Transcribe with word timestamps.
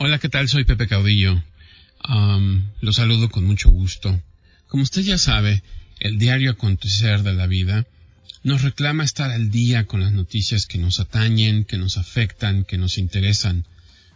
Hola, 0.00 0.20
¿qué 0.20 0.28
tal? 0.28 0.48
Soy 0.48 0.62
Pepe 0.62 0.86
Caudillo. 0.86 1.42
Um, 2.08 2.70
lo 2.80 2.92
saludo 2.92 3.30
con 3.30 3.44
mucho 3.44 3.68
gusto. 3.68 4.22
Como 4.68 4.84
usted 4.84 5.02
ya 5.02 5.18
sabe, 5.18 5.64
el 5.98 6.20
diario 6.20 6.52
acontecer 6.52 7.24
de 7.24 7.34
la 7.34 7.48
vida 7.48 7.84
nos 8.44 8.62
reclama 8.62 9.02
estar 9.02 9.32
al 9.32 9.50
día 9.50 9.86
con 9.86 10.00
las 10.00 10.12
noticias 10.12 10.66
que 10.66 10.78
nos 10.78 11.00
atañen, 11.00 11.64
que 11.64 11.78
nos 11.78 11.98
afectan, 11.98 12.62
que 12.62 12.78
nos 12.78 12.96
interesan. 12.96 13.66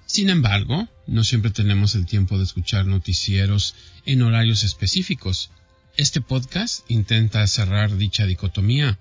Sin 0.07 0.31
embargo, 0.31 0.89
no 1.09 1.25
siempre 1.25 1.51
tenemos 1.51 1.97
el 1.97 2.07
tiempo 2.07 2.39
de 2.39 2.45
escuchar 2.45 2.87
noticieros 2.87 3.75
en 4.07 4.23
horarios 4.23 4.63
específicos. 4.63 5.51
Este 5.97 6.21
podcast 6.21 6.89
intenta 6.89 7.45
cerrar 7.49 7.97
dicha 7.97 8.25
dicotomía. 8.25 9.01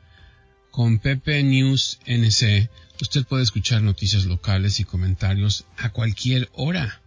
Con 0.71 0.99
Pepe 0.99 1.43
News 1.43 1.99
NC, 2.05 2.69
usted 3.01 3.25
puede 3.25 3.43
escuchar 3.43 3.81
noticias 3.81 4.23
locales 4.23 4.79
y 4.79 4.85
comentarios 4.85 5.65
a 5.75 5.89
cualquier 5.89 6.49
hora. 6.53 7.01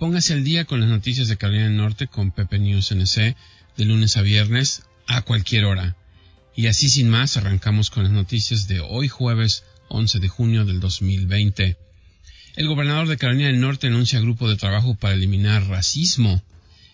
Póngase 0.00 0.32
al 0.32 0.42
día 0.42 0.64
con 0.64 0.80
las 0.80 0.88
noticias 0.88 1.28
de 1.28 1.36
Carolina 1.36 1.66
del 1.66 1.76
Norte 1.76 2.08
con 2.08 2.32
Pepe 2.32 2.58
News 2.58 2.90
NC 2.90 3.36
de 3.76 3.84
lunes 3.84 4.16
a 4.16 4.22
viernes 4.22 4.82
a 5.06 5.22
cualquier 5.22 5.66
hora. 5.66 5.96
Y 6.56 6.66
así 6.66 6.88
sin 6.88 7.08
más 7.08 7.36
arrancamos 7.36 7.90
con 7.90 8.02
las 8.02 8.10
noticias 8.10 8.66
de 8.66 8.80
hoy 8.80 9.06
jueves 9.06 9.62
11 9.88 10.18
de 10.18 10.28
junio 10.28 10.64
del 10.64 10.80
2020. 10.80 11.76
El 12.56 12.66
gobernador 12.66 13.06
de 13.06 13.18
Carolina 13.18 13.46
del 13.46 13.60
Norte 13.60 13.86
anuncia 13.86 14.18
grupo 14.18 14.48
de 14.48 14.56
trabajo 14.56 14.96
para 14.96 15.14
eliminar 15.14 15.68
racismo. 15.68 16.42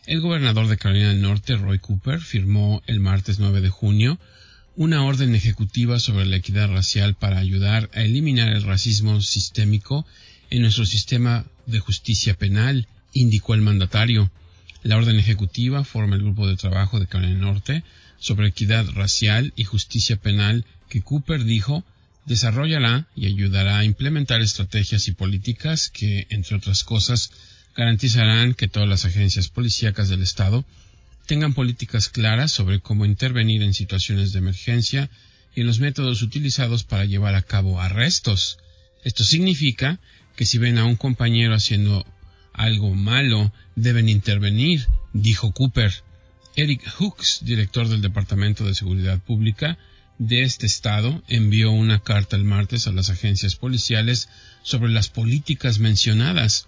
El 0.04 0.20
gobernador 0.20 0.66
de 0.66 0.76
Carolina 0.76 1.08
del 1.08 1.22
Norte, 1.22 1.56
Roy 1.56 1.78
Cooper, 1.78 2.20
firmó 2.20 2.82
el 2.86 3.00
martes 3.00 3.38
9 3.38 3.62
de 3.62 3.70
junio 3.70 4.18
una 4.76 5.04
orden 5.04 5.34
ejecutiva 5.34 5.98
sobre 5.98 6.24
la 6.24 6.36
equidad 6.36 6.70
racial 6.70 7.14
para 7.14 7.38
ayudar 7.38 7.90
a 7.94 8.02
eliminar 8.02 8.48
el 8.48 8.62
racismo 8.62 9.20
sistémico 9.20 10.06
en 10.50 10.62
nuestro 10.62 10.86
sistema 10.86 11.44
de 11.66 11.80
justicia 11.80 12.34
penal, 12.34 12.88
indicó 13.12 13.54
el 13.54 13.60
mandatario. 13.60 14.30
La 14.82 14.96
orden 14.96 15.16
ejecutiva 15.16 15.84
forma 15.84 16.16
el 16.16 16.22
grupo 16.22 16.46
de 16.46 16.56
trabajo 16.56 16.98
de 16.98 17.06
Carolina 17.06 17.38
Norte 17.38 17.84
sobre 18.18 18.48
equidad 18.48 18.88
racial 18.90 19.52
y 19.56 19.64
justicia 19.64 20.16
penal 20.16 20.64
que 20.88 21.02
Cooper 21.02 21.44
dijo 21.44 21.84
desarrollará 22.24 23.08
y 23.16 23.26
ayudará 23.26 23.78
a 23.78 23.84
implementar 23.84 24.40
estrategias 24.40 25.08
y 25.08 25.12
políticas 25.12 25.90
que, 25.90 26.26
entre 26.30 26.56
otras 26.56 26.84
cosas, 26.84 27.30
garantizarán 27.76 28.54
que 28.54 28.68
todas 28.68 28.88
las 28.88 29.04
agencias 29.04 29.48
policíacas 29.48 30.08
del 30.08 30.22
Estado 30.22 30.64
tengan 31.26 31.54
políticas 31.54 32.08
claras 32.08 32.52
sobre 32.52 32.80
cómo 32.80 33.04
intervenir 33.04 33.62
en 33.62 33.74
situaciones 33.74 34.32
de 34.32 34.38
emergencia 34.38 35.10
y 35.54 35.60
en 35.60 35.66
los 35.66 35.80
métodos 35.80 36.22
utilizados 36.22 36.84
para 36.84 37.04
llevar 37.04 37.34
a 37.34 37.42
cabo 37.42 37.80
arrestos. 37.80 38.58
Esto 39.04 39.24
significa 39.24 40.00
que 40.36 40.46
si 40.46 40.58
ven 40.58 40.78
a 40.78 40.84
un 40.84 40.96
compañero 40.96 41.54
haciendo 41.54 42.04
algo 42.52 42.94
malo, 42.94 43.52
deben 43.76 44.08
intervenir, 44.08 44.86
dijo 45.12 45.52
Cooper. 45.52 45.92
Eric 46.54 46.86
Hooks, 46.98 47.40
director 47.44 47.88
del 47.88 48.02
Departamento 48.02 48.64
de 48.64 48.74
Seguridad 48.74 49.18
Pública 49.20 49.78
de 50.18 50.42
este 50.42 50.66
estado, 50.66 51.22
envió 51.28 51.70
una 51.70 52.00
carta 52.00 52.36
el 52.36 52.44
martes 52.44 52.86
a 52.86 52.92
las 52.92 53.08
agencias 53.08 53.56
policiales 53.56 54.28
sobre 54.62 54.92
las 54.92 55.08
políticas 55.08 55.78
mencionadas. 55.78 56.66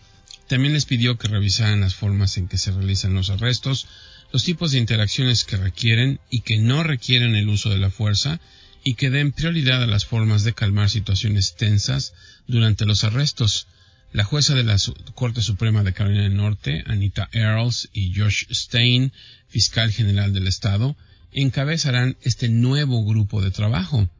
También 0.48 0.72
les 0.72 0.86
pidió 0.86 1.18
que 1.18 1.28
revisaran 1.28 1.80
las 1.80 1.94
formas 1.94 2.36
en 2.38 2.48
que 2.48 2.58
se 2.58 2.72
realizan 2.72 3.14
los 3.14 3.30
arrestos, 3.30 3.86
los 4.34 4.42
tipos 4.42 4.72
de 4.72 4.78
interacciones 4.78 5.44
que 5.44 5.56
requieren 5.56 6.18
y 6.28 6.40
que 6.40 6.58
no 6.58 6.82
requieren 6.82 7.36
el 7.36 7.48
uso 7.48 7.70
de 7.70 7.78
la 7.78 7.88
fuerza 7.88 8.40
y 8.82 8.94
que 8.94 9.08
den 9.08 9.30
prioridad 9.30 9.80
a 9.80 9.86
las 9.86 10.06
formas 10.06 10.42
de 10.42 10.54
calmar 10.54 10.90
situaciones 10.90 11.54
tensas 11.54 12.14
durante 12.48 12.84
los 12.84 13.04
arrestos. 13.04 13.68
La 14.12 14.24
jueza 14.24 14.56
de 14.56 14.64
la 14.64 14.76
Corte 15.14 15.40
Suprema 15.40 15.84
de 15.84 15.92
Carolina 15.92 16.24
del 16.24 16.34
Norte, 16.34 16.82
Anita 16.88 17.28
Earls, 17.30 17.90
y 17.92 18.12
Josh 18.12 18.46
Stein, 18.50 19.12
fiscal 19.46 19.92
general 19.92 20.32
del 20.32 20.48
Estado, 20.48 20.96
encabezarán 21.30 22.16
este 22.22 22.48
nuevo 22.48 23.04
grupo 23.04 23.40
de 23.40 23.52
trabajo. 23.52 24.10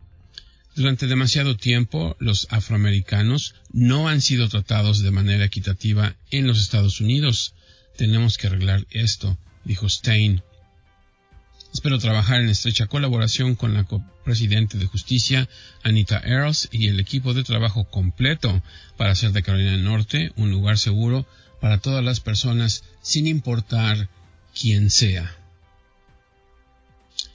Durante 0.77 1.09
demasiado 1.09 1.57
tiempo, 1.57 2.17
los 2.21 2.47
afroamericanos 2.51 3.57
no 3.73 4.09
han 4.09 4.21
sido 4.21 4.49
tratados 4.49 5.03
de 5.03 5.11
manera 5.11 5.47
equitativa 5.47 6.15
en 6.31 6.47
los 6.47 6.61
Estados 6.61 7.01
Unidos. 7.01 7.55
Tenemos 7.97 8.39
que 8.39 8.47
arreglar 8.47 8.87
esto, 8.91 9.37
dijo 9.65 9.89
Stein. 9.89 10.43
Espero 11.73 11.99
trabajar 11.99 12.41
en 12.41 12.49
estrecha 12.49 12.87
colaboración 12.87 13.57
con 13.57 13.75
la 13.75 13.85
copresidente 13.85 14.79
de 14.79 14.87
justicia, 14.87 15.49
Anita 15.83 16.23
Earls, 16.25 16.69
y 16.71 16.87
el 16.87 17.01
equipo 17.01 17.35
de 17.35 17.43
trabajo 17.43 17.85
completo 17.85 18.63
para 18.97 19.11
hacer 19.11 19.33
de 19.33 19.43
Carolina 19.43 19.73
del 19.73 19.83
Norte 19.83 20.33
un 20.37 20.53
lugar 20.53 20.79
seguro 20.79 21.27
para 21.61 21.79
todas 21.79 22.05
las 22.05 22.21
personas, 22.21 22.85
sin 23.03 23.27
importar 23.27 24.09
quién 24.55 24.91
sea. 24.91 25.37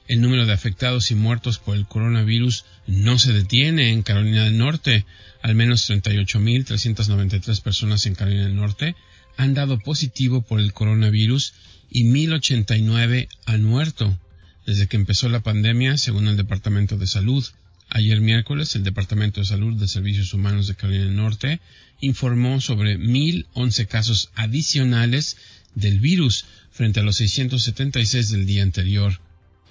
El 0.08 0.22
número 0.22 0.46
de 0.46 0.54
afectados 0.54 1.12
y 1.12 1.16
muertos 1.16 1.60
por 1.60 1.76
el 1.76 1.86
coronavirus 1.86 2.66
no 2.88 3.20
se 3.20 3.34
detiene 3.34 3.92
en 3.92 4.02
Carolina 4.02 4.46
del 4.46 4.58
Norte. 4.58 5.06
Al 5.42 5.54
menos 5.54 5.88
38.393 5.88 7.62
personas 7.62 8.06
en 8.06 8.16
Carolina 8.16 8.44
del 8.44 8.56
Norte 8.56 8.96
han 9.38 9.54
dado 9.54 9.78
positivo 9.78 10.42
por 10.42 10.60
el 10.60 10.74
coronavirus 10.74 11.54
y 11.90 12.04
1.089 12.06 13.28
han 13.46 13.64
muerto 13.64 14.18
desde 14.66 14.88
que 14.88 14.98
empezó 14.98 15.30
la 15.30 15.40
pandemia, 15.42 15.98
según 15.98 16.28
el 16.28 16.38
Departamento 16.38 16.98
de 16.98 17.08
Salud. 17.08 17.44
Ayer 17.90 18.22
miércoles, 18.22 18.76
el 18.76 18.84
Departamento 18.84 19.40
de 19.40 19.48
Salud 19.48 19.80
de 19.80 19.88
Servicios 19.88 20.34
Humanos 20.34 20.68
de 20.68 20.76
Carolina 20.76 21.06
del 21.06 21.16
Norte 21.16 21.60
informó 22.02 22.62
sobre 22.62 23.00
1.011 23.00 23.88
casos 23.88 24.30
adicionales 24.36 25.38
del 25.74 26.00
virus 26.00 26.46
frente 26.72 27.00
a 27.00 27.04
los 27.04 27.18
676 27.18 28.30
del 28.30 28.46
día 28.46 28.62
anterior. 28.62 29.20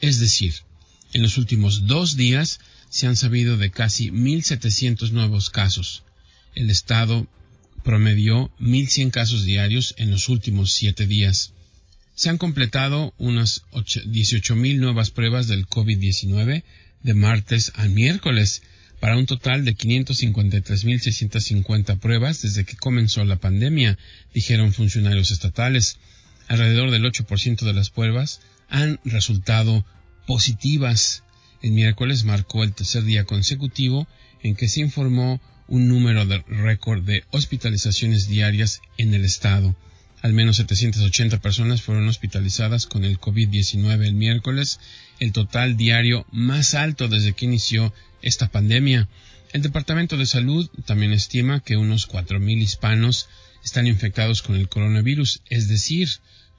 Es 0.00 0.18
decir, 0.18 0.54
en 1.12 1.22
los 1.22 1.38
últimos 1.38 1.86
dos 1.86 2.16
días 2.16 2.60
se 2.90 3.06
han 3.06 3.16
sabido 3.16 3.56
de 3.56 3.70
casi 3.70 4.10
1.700 4.10 5.10
nuevos 5.12 5.50
casos. 5.50 6.02
El 6.54 6.70
Estado 6.70 7.28
promedió 7.84 8.50
1.100 8.58 9.10
casos 9.10 9.44
diarios 9.44 9.94
en 9.96 10.10
los 10.10 10.28
últimos 10.28 10.72
siete 10.72 11.06
días. 11.06 11.52
Se 12.18 12.28
han 12.30 12.36
completado 12.36 13.14
unas 13.16 13.62
18.000 13.70 14.80
nuevas 14.80 15.12
pruebas 15.12 15.46
del 15.46 15.68
COVID-19 15.68 16.64
de 17.04 17.14
martes 17.14 17.70
a 17.76 17.86
miércoles, 17.86 18.62
para 18.98 19.16
un 19.16 19.26
total 19.26 19.64
de 19.64 19.76
553.650 19.76 22.00
pruebas 22.00 22.42
desde 22.42 22.64
que 22.64 22.74
comenzó 22.74 23.24
la 23.24 23.36
pandemia, 23.36 23.96
dijeron 24.34 24.72
funcionarios 24.72 25.30
estatales. 25.30 25.98
Alrededor 26.48 26.90
del 26.90 27.04
8% 27.04 27.60
de 27.60 27.72
las 27.72 27.90
pruebas 27.90 28.40
han 28.68 28.98
resultado 29.04 29.86
positivas. 30.26 31.22
El 31.62 31.70
miércoles 31.70 32.24
marcó 32.24 32.64
el 32.64 32.74
tercer 32.74 33.04
día 33.04 33.26
consecutivo 33.26 34.08
en 34.42 34.56
que 34.56 34.66
se 34.66 34.80
informó 34.80 35.40
un 35.68 35.86
número 35.86 36.26
de 36.26 36.42
récord 36.48 37.04
de 37.04 37.22
hospitalizaciones 37.30 38.26
diarias 38.26 38.80
en 38.96 39.14
el 39.14 39.24
estado. 39.24 39.76
Al 40.20 40.32
menos 40.32 40.56
780 40.56 41.40
personas 41.40 41.82
fueron 41.82 42.08
hospitalizadas 42.08 42.86
con 42.86 43.04
el 43.04 43.20
COVID-19 43.20 44.04
el 44.04 44.14
miércoles, 44.14 44.80
el 45.20 45.32
total 45.32 45.76
diario 45.76 46.26
más 46.32 46.74
alto 46.74 47.08
desde 47.08 47.34
que 47.34 47.44
inició 47.44 47.94
esta 48.20 48.48
pandemia. 48.48 49.08
El 49.52 49.62
Departamento 49.62 50.16
de 50.16 50.26
Salud 50.26 50.68
también 50.84 51.12
estima 51.12 51.60
que 51.60 51.76
unos 51.76 52.08
4.000 52.08 52.60
hispanos 52.60 53.28
están 53.64 53.86
infectados 53.86 54.42
con 54.42 54.56
el 54.56 54.68
coronavirus, 54.68 55.42
es 55.48 55.68
decir, 55.68 56.08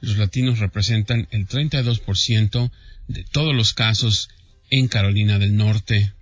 los 0.02 0.18
latinos 0.18 0.59
representan 0.59 1.28
el 1.31 1.47
32% 1.47 2.72
de 3.08 3.24
todos 3.24 3.53
los 3.53 3.74
casos 3.74 4.30
en 4.70 4.88
Carolina 4.88 5.38
del 5.38 5.58
Norte. 5.58 6.14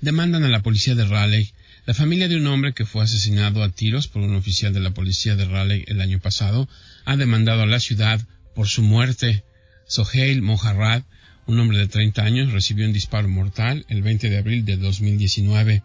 Demandan 0.00 0.44
a 0.44 0.48
la 0.48 0.62
policía 0.62 0.94
de 0.94 1.04
Raleigh 1.04 1.52
la 1.84 1.94
familia 1.94 2.28
de 2.28 2.36
un 2.36 2.46
hombre 2.46 2.72
que 2.72 2.84
fue 2.84 3.02
asesinado 3.02 3.64
a 3.64 3.70
tiros 3.70 4.06
por 4.06 4.22
un 4.22 4.36
oficial 4.36 4.72
de 4.72 4.78
la 4.78 4.92
policía 4.92 5.34
de 5.34 5.44
Raleigh 5.44 5.86
el 5.88 6.00
año 6.00 6.20
pasado 6.20 6.68
ha 7.04 7.16
demandado 7.16 7.62
a 7.62 7.66
la 7.66 7.80
ciudad 7.80 8.20
por 8.54 8.68
su 8.68 8.82
muerte. 8.82 9.42
Soheil 9.86 10.42
Mojarrad, 10.42 11.02
un 11.46 11.58
hombre 11.58 11.78
de 11.78 11.88
30 11.88 12.22
años, 12.22 12.52
recibió 12.52 12.86
un 12.86 12.92
disparo 12.92 13.28
mortal 13.28 13.86
el 13.88 14.02
20 14.02 14.28
de 14.28 14.38
abril 14.38 14.64
de 14.64 14.76
2019. 14.76 15.82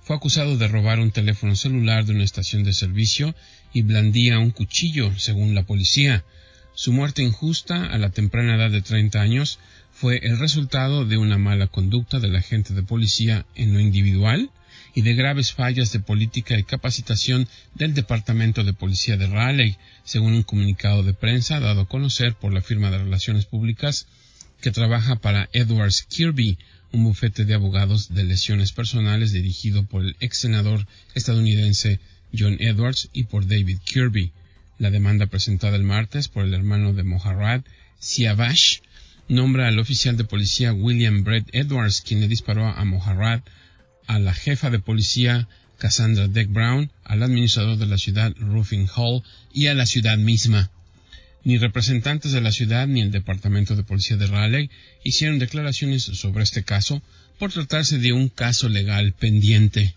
Fue 0.00 0.16
acusado 0.16 0.56
de 0.56 0.66
robar 0.66 0.98
un 0.98 1.12
teléfono 1.12 1.54
celular 1.54 2.04
de 2.04 2.14
una 2.14 2.24
estación 2.24 2.64
de 2.64 2.72
servicio 2.72 3.34
y 3.72 3.82
blandía 3.82 4.38
un 4.38 4.50
cuchillo, 4.50 5.12
según 5.18 5.54
la 5.54 5.62
policía. 5.62 6.24
Su 6.74 6.92
muerte 6.92 7.22
injusta 7.22 7.86
a 7.86 7.98
la 7.98 8.10
temprana 8.10 8.56
edad 8.56 8.70
de 8.70 8.80
30 8.80 9.20
años 9.20 9.58
fue 10.02 10.18
el 10.24 10.36
resultado 10.40 11.04
de 11.04 11.16
una 11.16 11.38
mala 11.38 11.68
conducta 11.68 12.18
del 12.18 12.34
agente 12.34 12.74
de 12.74 12.82
policía 12.82 13.46
en 13.54 13.72
lo 13.72 13.78
individual 13.78 14.50
y 14.96 15.02
de 15.02 15.14
graves 15.14 15.52
fallas 15.52 15.92
de 15.92 16.00
política 16.00 16.58
y 16.58 16.64
capacitación 16.64 17.46
del 17.76 17.94
Departamento 17.94 18.64
de 18.64 18.72
Policía 18.72 19.16
de 19.16 19.28
Raleigh, 19.28 19.78
según 20.02 20.32
un 20.32 20.42
comunicado 20.42 21.04
de 21.04 21.14
prensa 21.14 21.60
dado 21.60 21.82
a 21.82 21.88
conocer 21.88 22.34
por 22.34 22.52
la 22.52 22.62
firma 22.62 22.90
de 22.90 22.98
relaciones 22.98 23.46
públicas 23.46 24.08
que 24.60 24.72
trabaja 24.72 25.20
para 25.20 25.48
Edwards 25.52 26.02
Kirby, 26.02 26.58
un 26.90 27.04
bufete 27.04 27.44
de 27.44 27.54
abogados 27.54 28.12
de 28.12 28.24
lesiones 28.24 28.72
personales 28.72 29.30
dirigido 29.30 29.84
por 29.84 30.02
el 30.02 30.16
ex 30.18 30.38
senador 30.38 30.84
estadounidense 31.14 32.00
John 32.36 32.56
Edwards 32.58 33.08
y 33.12 33.22
por 33.22 33.46
David 33.46 33.78
Kirby. 33.84 34.32
La 34.78 34.90
demanda 34.90 35.26
presentada 35.26 35.76
el 35.76 35.84
martes 35.84 36.26
por 36.26 36.44
el 36.44 36.54
hermano 36.54 36.92
de 36.92 37.04
Moharrad, 37.04 37.62
Siavash, 38.00 38.80
nombra 39.32 39.66
al 39.66 39.78
oficial 39.78 40.16
de 40.16 40.24
policía 40.24 40.72
William 40.72 41.24
Brett 41.24 41.48
Edwards, 41.52 42.02
quien 42.02 42.20
le 42.20 42.28
disparó 42.28 42.66
a 42.66 42.84
Moharrad, 42.84 43.40
a 44.06 44.18
la 44.18 44.34
jefa 44.34 44.70
de 44.70 44.78
policía 44.78 45.48
Cassandra 45.78 46.28
Deck 46.28 46.50
Brown, 46.50 46.90
al 47.02 47.22
administrador 47.22 47.78
de 47.78 47.86
la 47.86 47.98
ciudad 47.98 48.34
Ruffin 48.36 48.86
Hall 48.94 49.22
y 49.52 49.66
a 49.66 49.74
la 49.74 49.86
ciudad 49.86 50.18
misma. 50.18 50.70
Ni 51.44 51.58
representantes 51.58 52.32
de 52.32 52.40
la 52.40 52.52
ciudad 52.52 52.86
ni 52.86 53.00
el 53.00 53.10
Departamento 53.10 53.74
de 53.74 53.82
Policía 53.82 54.16
de 54.16 54.26
Raleigh 54.26 54.70
hicieron 55.02 55.38
declaraciones 55.38 56.04
sobre 56.04 56.44
este 56.44 56.62
caso 56.62 57.02
por 57.38 57.52
tratarse 57.52 57.98
de 57.98 58.12
un 58.12 58.28
caso 58.28 58.68
legal 58.68 59.12
pendiente. 59.12 59.94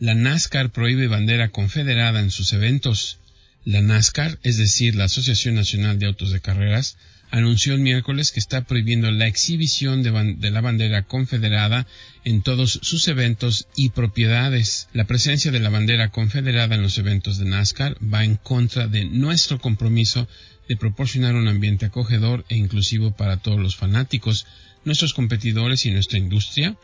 La 0.00 0.14
NASCAR 0.14 0.70
prohíbe 0.70 1.06
bandera 1.06 1.50
confederada 1.50 2.20
en 2.20 2.30
sus 2.30 2.52
eventos. 2.52 3.18
La 3.64 3.80
NASCAR, 3.80 4.38
es 4.42 4.58
decir, 4.58 4.94
la 4.94 5.04
Asociación 5.04 5.54
Nacional 5.54 5.98
de 5.98 6.06
Autos 6.06 6.30
de 6.32 6.40
Carreras, 6.40 6.98
anunció 7.30 7.72
el 7.72 7.80
miércoles 7.80 8.30
que 8.30 8.38
está 8.38 8.64
prohibiendo 8.64 9.10
la 9.10 9.26
exhibición 9.26 10.02
de, 10.02 10.50
la 10.50 10.60
bandera 10.60 11.02
confederada 11.02 11.86
en 12.24 12.42
todos 12.42 12.78
sus 12.82 13.08
eventos 13.08 13.66
y 13.74 13.88
propiedades. 13.88 14.88
La 14.92 15.06
presencia 15.06 15.50
de 15.50 15.60
la 15.60 15.70
bandera 15.70 16.10
confederada 16.10 16.74
en 16.74 16.82
los 16.82 16.98
eventos 16.98 17.38
de 17.38 17.46
NASCAR 17.46 17.96
va 18.00 18.22
en 18.24 18.36
contra 18.36 18.86
de 18.86 19.06
nuestro 19.06 19.58
compromiso 19.58 20.28
de 20.68 20.76
proporcionar 20.76 21.34
un 21.34 21.48
ambiente 21.48 21.86
acogedor 21.86 22.44
e 22.50 22.56
inclusivo 22.56 23.12
para 23.16 23.38
todos 23.38 23.58
los 23.58 23.76
fanáticos, 23.76 24.46
nuestros 24.84 25.14
competidores 25.14 25.86
y 25.86 25.90
nuestra 25.90 26.18
industria, 26.18 26.76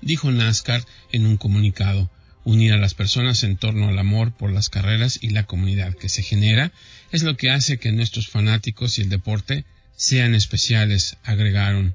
dijo 0.00 0.30
NASCAR 0.30 0.82
en 1.12 1.26
un 1.26 1.36
comunicado. 1.36 2.10
Unir 2.44 2.72
a 2.74 2.78
las 2.78 2.94
personas 2.94 3.42
en 3.42 3.56
torno 3.56 3.88
al 3.88 3.98
amor 3.98 4.36
por 4.36 4.52
las 4.52 4.68
carreras 4.68 5.18
y 5.20 5.30
la 5.30 5.44
comunidad 5.44 5.94
que 5.94 6.08
se 6.08 6.22
genera 6.22 6.72
es 7.10 7.22
lo 7.22 7.36
que 7.36 7.50
hace 7.50 7.78
que 7.78 7.92
nuestros 7.92 8.28
fanáticos 8.28 8.98
y 8.98 9.02
el 9.02 9.08
deporte 9.08 9.64
sean 9.96 10.34
especiales, 10.34 11.16
agregaron. 11.24 11.94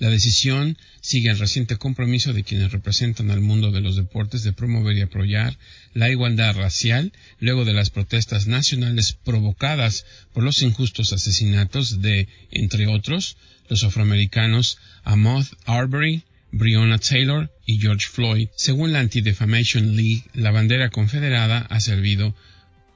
La 0.00 0.08
decisión 0.08 0.78
sigue 1.02 1.28
el 1.28 1.38
reciente 1.38 1.76
compromiso 1.76 2.32
de 2.32 2.42
quienes 2.42 2.72
representan 2.72 3.30
al 3.30 3.42
mundo 3.42 3.70
de 3.70 3.82
los 3.82 3.96
deportes 3.96 4.42
de 4.42 4.54
promover 4.54 4.96
y 4.96 5.02
apoyar 5.02 5.58
la 5.92 6.08
igualdad 6.08 6.56
racial 6.56 7.12
luego 7.38 7.66
de 7.66 7.74
las 7.74 7.90
protestas 7.90 8.46
nacionales 8.46 9.12
provocadas 9.12 10.06
por 10.32 10.42
los 10.42 10.62
injustos 10.62 11.12
asesinatos 11.12 12.00
de, 12.00 12.28
entre 12.50 12.86
otros, 12.86 13.36
los 13.68 13.84
afroamericanos 13.84 14.78
Ahmaud 15.04 15.44
Arbery, 15.66 16.24
Breonna 16.52 16.98
Taylor 16.98 17.50
y 17.64 17.78
George 17.78 18.08
Floyd. 18.08 18.48
Según 18.56 18.92
la 18.92 19.00
Anti-Defamation 19.00 19.96
League, 19.96 20.24
la 20.34 20.50
bandera 20.50 20.90
confederada 20.90 21.58
ha 21.58 21.80
servido 21.80 22.34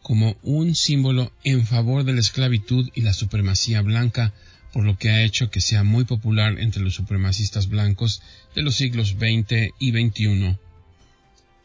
como 0.02 0.36
un 0.42 0.74
símbolo 0.74 1.32
en 1.44 1.66
favor 1.66 2.04
de 2.04 2.12
la 2.12 2.20
esclavitud 2.20 2.90
y 2.94 3.00
la 3.00 3.12
supremacía 3.12 3.80
blanca, 3.80 4.34
por 4.72 4.84
lo 4.84 4.98
que 4.98 5.10
ha 5.10 5.22
hecho 5.22 5.50
que 5.50 5.60
sea 5.60 5.82
muy 5.84 6.04
popular 6.04 6.58
entre 6.60 6.82
los 6.82 6.94
supremacistas 6.94 7.68
blancos 7.68 8.20
de 8.54 8.62
los 8.62 8.74
siglos 8.74 9.16
XX 9.18 9.72
y 9.78 9.92
XXI. 9.92 10.56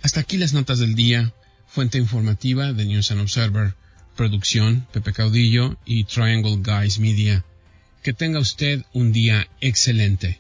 Hasta 0.02 0.22
aquí 0.22 0.38
las 0.38 0.54
notas 0.54 0.80
del 0.80 0.96
día, 0.96 1.34
fuente 1.68 1.98
informativa 1.98 2.72
de 2.72 2.86
News 2.86 3.12
and 3.12 3.22
Observer, 3.22 3.74
producción 4.16 4.88
Pepe 4.94 5.12
Caudillo 5.12 5.78
y 5.86 6.06
Triangle 6.06 6.58
Guys 6.58 7.00
Media. 7.00 7.44
Que 8.04 8.14
tenga 8.14 8.40
usted 8.40 8.84
un 8.94 9.12
día 9.12 9.48
excelente. 9.60 10.40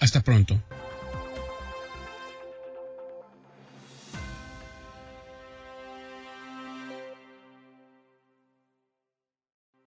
Hasta 0.00 0.22
pronto. 0.22 0.62